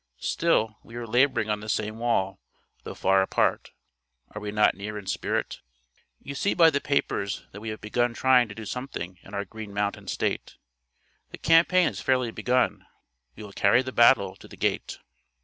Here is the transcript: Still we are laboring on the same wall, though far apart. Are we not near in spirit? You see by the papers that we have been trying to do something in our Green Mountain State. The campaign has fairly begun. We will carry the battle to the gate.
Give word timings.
Still 0.17 0.79
we 0.81 0.95
are 0.95 1.05
laboring 1.05 1.47
on 1.51 1.59
the 1.59 1.69
same 1.69 1.99
wall, 1.99 2.39
though 2.81 2.95
far 2.95 3.21
apart. 3.21 3.69
Are 4.31 4.41
we 4.41 4.51
not 4.51 4.73
near 4.73 4.97
in 4.97 5.05
spirit? 5.05 5.59
You 6.19 6.33
see 6.33 6.55
by 6.55 6.71
the 6.71 6.81
papers 6.81 7.45
that 7.51 7.61
we 7.61 7.69
have 7.69 7.79
been 7.81 8.15
trying 8.15 8.47
to 8.47 8.55
do 8.55 8.65
something 8.65 9.19
in 9.21 9.35
our 9.35 9.45
Green 9.45 9.75
Mountain 9.75 10.07
State. 10.07 10.55
The 11.29 11.37
campaign 11.37 11.85
has 11.85 12.01
fairly 12.01 12.31
begun. 12.31 12.87
We 13.35 13.43
will 13.43 13.53
carry 13.53 13.83
the 13.83 13.91
battle 13.91 14.35
to 14.37 14.47
the 14.47 14.57
gate. 14.57 14.97